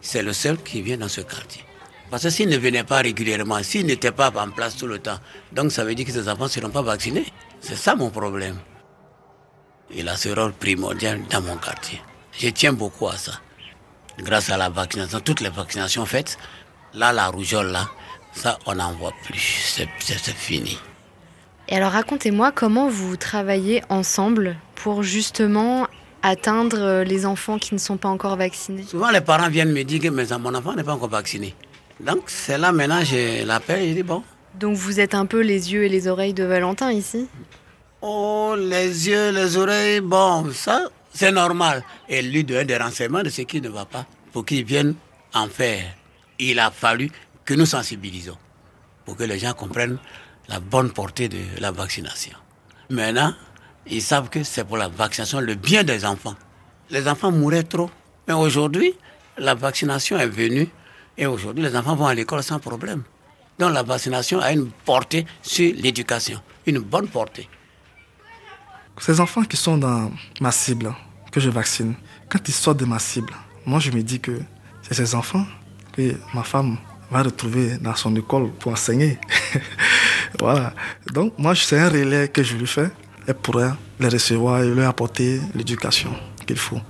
C'est 0.00 0.22
le 0.22 0.32
seul 0.32 0.56
qui 0.58 0.82
vient 0.82 0.96
dans 0.96 1.08
ce 1.08 1.20
quartier. 1.20 1.62
Parce 2.10 2.22
que 2.24 2.30
s'il 2.30 2.48
ne 2.48 2.56
venait 2.56 2.84
pas 2.84 2.98
régulièrement, 2.98 3.62
s'il 3.62 3.86
n'était 3.86 4.12
pas 4.12 4.32
en 4.36 4.50
place 4.50 4.76
tout 4.76 4.86
le 4.86 4.98
temps, 4.98 5.18
donc 5.52 5.72
ça 5.72 5.84
veut 5.84 5.94
dire 5.94 6.06
que 6.06 6.12
ces 6.12 6.28
enfants 6.28 6.44
ne 6.44 6.48
seront 6.48 6.70
pas 6.70 6.82
vaccinés. 6.82 7.26
C'est 7.60 7.76
ça 7.76 7.94
mon 7.94 8.10
problème. 8.10 8.56
Il 9.92 10.08
a 10.08 10.16
ce 10.16 10.28
rôle 10.28 10.52
primordial 10.52 11.20
dans 11.30 11.42
mon 11.42 11.56
quartier. 11.56 12.00
Je 12.32 12.48
tiens 12.48 12.72
beaucoup 12.72 13.08
à 13.08 13.16
ça. 13.16 13.32
Grâce 14.18 14.50
à 14.50 14.56
la 14.56 14.70
vaccination, 14.70 15.20
toutes 15.20 15.40
les 15.40 15.50
vaccinations 15.50 16.06
faites, 16.06 16.38
là, 16.96 17.12
la 17.12 17.28
rougeole, 17.28 17.68
là, 17.68 17.88
ça, 18.32 18.58
on 18.66 18.74
n'en 18.74 18.92
voit 18.92 19.12
plus. 19.24 19.76
C'est 20.00 20.34
fini. 20.34 20.78
Et 21.68 21.76
alors 21.76 21.92
racontez-moi 21.92 22.52
comment 22.52 22.88
vous 22.88 23.16
travaillez 23.16 23.82
ensemble 23.88 24.56
pour 24.76 25.02
justement 25.02 25.88
atteindre 26.22 27.02
les 27.02 27.26
enfants 27.26 27.58
qui 27.58 27.74
ne 27.74 27.78
sont 27.78 27.96
pas 27.96 28.08
encore 28.08 28.36
vaccinés 28.36 28.84
Souvent 28.84 29.10
les 29.10 29.20
parents 29.20 29.48
viennent 29.48 29.72
me 29.72 29.82
dire 29.82 30.00
que 30.00 30.08
mon 30.36 30.54
enfant 30.54 30.74
n'est 30.74 30.84
pas 30.84 30.94
encore 30.94 31.08
vacciné. 31.08 31.54
Donc 31.98 32.24
c'est 32.26 32.58
là 32.58 32.70
maintenant 32.70 33.02
je 33.02 33.44
l'appelle 33.44 33.88
je 33.88 33.94
dis 33.94 34.02
bon. 34.04 34.22
Donc 34.54 34.76
vous 34.76 35.00
êtes 35.00 35.14
un 35.14 35.26
peu 35.26 35.40
les 35.40 35.72
yeux 35.72 35.84
et 35.84 35.88
les 35.88 36.06
oreilles 36.06 36.34
de 36.34 36.44
Valentin 36.44 36.92
ici 36.92 37.26
Oh 38.00 38.54
les 38.56 39.08
yeux, 39.08 39.30
les 39.32 39.56
oreilles, 39.56 40.00
bon 40.00 40.52
ça 40.52 40.84
c'est 41.12 41.32
normal. 41.32 41.82
Et 42.08 42.22
lui 42.22 42.44
donne 42.44 42.66
des 42.66 42.76
renseignements 42.76 43.22
de 43.24 43.28
ce 43.28 43.42
qui 43.42 43.60
ne 43.60 43.70
va 43.70 43.86
pas 43.86 44.06
pour 44.32 44.44
qu'il 44.44 44.64
vienne 44.64 44.94
en 45.34 45.48
faire. 45.48 45.84
Il 46.38 46.58
a 46.58 46.70
fallu 46.70 47.10
que 47.44 47.54
nous 47.54 47.66
sensibilisons 47.66 48.36
pour 49.04 49.16
que 49.16 49.24
les 49.24 49.38
gens 49.38 49.54
comprennent 49.54 49.98
la 50.48 50.60
bonne 50.60 50.90
portée 50.90 51.28
de 51.28 51.38
la 51.58 51.70
vaccination. 51.70 52.36
Maintenant, 52.90 53.34
ils 53.86 54.02
savent 54.02 54.28
que 54.28 54.42
c'est 54.42 54.64
pour 54.64 54.76
la 54.76 54.88
vaccination 54.88 55.40
le 55.40 55.54
bien 55.54 55.84
des 55.84 56.04
enfants. 56.04 56.34
Les 56.90 57.08
enfants 57.08 57.32
mouraient 57.32 57.62
trop. 57.62 57.90
Mais 58.28 58.34
aujourd'hui, 58.34 58.94
la 59.38 59.54
vaccination 59.54 60.18
est 60.18 60.26
venue 60.26 60.68
et 61.16 61.26
aujourd'hui, 61.26 61.62
les 61.62 61.76
enfants 61.76 61.96
vont 61.96 62.06
à 62.06 62.14
l'école 62.14 62.42
sans 62.42 62.58
problème. 62.58 63.02
Donc 63.58 63.72
la 63.72 63.82
vaccination 63.82 64.40
a 64.40 64.52
une 64.52 64.70
portée 64.84 65.24
sur 65.42 65.72
l'éducation, 65.76 66.40
une 66.66 66.78
bonne 66.78 67.08
portée. 67.08 67.48
Ces 68.98 69.20
enfants 69.20 69.42
qui 69.42 69.56
sont 69.56 69.78
dans 69.78 70.10
ma 70.40 70.52
cible, 70.52 70.94
que 71.32 71.40
je 71.40 71.50
vaccine, 71.50 71.94
quand 72.28 72.46
ils 72.48 72.52
sortent 72.52 72.78
de 72.78 72.84
ma 72.84 72.98
cible, 72.98 73.32
moi 73.64 73.78
je 73.78 73.90
me 73.90 74.02
dis 74.02 74.20
que 74.20 74.40
c'est 74.82 74.94
ces 74.94 75.14
enfants 75.14 75.46
ma 76.34 76.42
femme 76.42 76.76
va 77.10 77.22
retrouver 77.22 77.78
dans 77.78 77.94
son 77.94 78.14
école 78.16 78.50
pour 78.58 78.72
enseigner. 78.72 79.18
voilà. 80.40 80.72
Donc, 81.12 81.34
moi, 81.38 81.54
c'est 81.54 81.78
un 81.78 81.88
relais 81.88 82.28
que 82.28 82.42
je 82.42 82.56
lui 82.56 82.66
fais. 82.66 82.90
Elle 83.26 83.34
pourrait 83.34 83.72
les 83.98 84.08
recevoir 84.08 84.62
et 84.62 84.68
leur 84.68 84.88
apporter 84.88 85.40
l'éducation 85.54 86.12
qu'il 86.46 86.58
faut. 86.58 86.80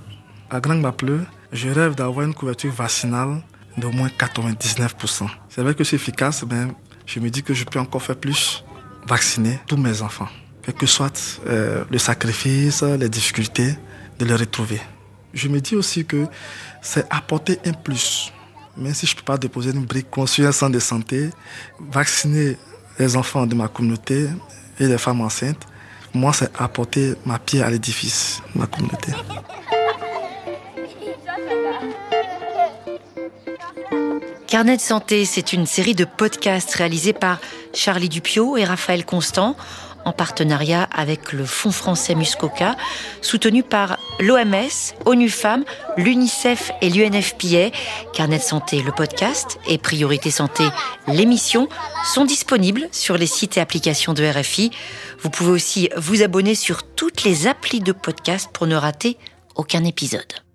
À 0.49 0.59
Grand 0.59 0.75
Mapleu, 0.75 1.21
je 1.51 1.69
rêve 1.69 1.95
d'avoir 1.95 2.25
une 2.25 2.33
couverture 2.33 2.71
vaccinale 2.71 3.41
d'au 3.77 3.91
moins 3.91 4.09
99%. 4.09 5.27
C'est 5.49 5.61
vrai 5.61 5.73
que 5.73 5.83
c'est 5.83 5.95
efficace, 5.95 6.43
mais 6.49 6.67
je 7.05 7.19
me 7.19 7.29
dis 7.29 7.43
que 7.43 7.53
je 7.53 7.63
peux 7.63 7.79
encore 7.79 8.01
faire 8.01 8.17
plus, 8.17 8.63
vacciner 9.07 9.59
tous 9.67 9.77
mes 9.77 10.01
enfants. 10.01 10.27
Quel 10.63 10.73
que 10.73 10.85
soit 10.85 11.39
euh, 11.47 11.85
le 11.89 11.97
sacrifice, 11.97 12.83
les 12.83 13.09
difficultés, 13.09 13.75
de 14.19 14.25
les 14.25 14.35
retrouver. 14.35 14.81
Je 15.33 15.47
me 15.47 15.61
dis 15.61 15.75
aussi 15.75 16.05
que 16.05 16.25
c'est 16.81 17.05
apporter 17.09 17.59
un 17.65 17.73
plus 17.73 18.31
mais 18.77 18.93
si 18.93 19.05
je 19.05 19.13
ne 19.13 19.17
peux 19.17 19.25
pas 19.25 19.37
déposer 19.37 19.71
une 19.71 19.85
brique, 19.85 20.09
construire 20.09 20.49
un 20.49 20.51
centre 20.51 20.73
de 20.73 20.79
santé, 20.79 21.29
vacciner 21.79 22.57
les 22.99 23.15
enfants 23.15 23.45
de 23.45 23.55
ma 23.55 23.67
communauté 23.67 24.27
et 24.79 24.87
les 24.87 24.97
femmes 24.97 25.21
enceintes, 25.21 25.65
moi, 26.13 26.33
c'est 26.33 26.49
apporter 26.57 27.13
ma 27.25 27.39
pierre 27.39 27.67
à 27.67 27.69
l'édifice 27.69 28.41
de 28.53 28.59
ma 28.59 28.67
communauté. 28.67 29.11
Carnet 34.47 34.77
de 34.77 34.81
santé, 34.81 35.25
c'est 35.25 35.51
une 35.51 35.65
série 35.65 35.93
de 35.93 36.05
podcasts 36.05 36.73
réalisés 36.73 37.13
par 37.13 37.39
Charlie 37.73 38.09
Dupio 38.09 38.57
et 38.57 38.63
Raphaël 38.63 39.05
Constant 39.05 39.57
en 40.07 40.13
partenariat 40.13 40.83
avec 40.83 41.33
le 41.33 41.45
Fonds 41.45 41.71
français 41.71 42.15
Muscoca, 42.15 42.77
soutenu 43.21 43.61
par 43.61 43.97
l'OMS, 44.19 44.93
ONU 45.05 45.29
Femmes, 45.29 45.65
l'UNICEF 45.97 46.71
et 46.81 46.89
l'UNFPA. 46.89 47.75
Carnet 48.13 48.39
santé, 48.39 48.81
le 48.81 48.93
podcast 48.93 49.59
et 49.67 49.77
Priorité 49.77 50.31
santé, 50.31 50.63
l'émission 51.07 51.67
sont 52.05 52.23
disponibles 52.23 52.87
sur 52.91 53.17
les 53.17 53.27
sites 53.27 53.57
et 53.57 53.61
applications 53.61 54.13
de 54.13 54.25
RFI. 54.25 54.71
Vous 55.19 55.29
pouvez 55.29 55.51
aussi 55.51 55.89
vous 55.97 56.23
abonner 56.23 56.55
sur 56.55 56.83
toutes 56.83 57.23
les 57.23 57.47
applis 57.47 57.81
de 57.81 57.91
podcast 57.91 58.49
pour 58.53 58.65
ne 58.65 58.75
rater 58.75 59.17
aucun 59.55 59.83
épisode. 59.83 60.46